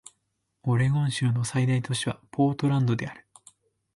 [0.63, 3.27] オレゴン州の最大都市はポートランドである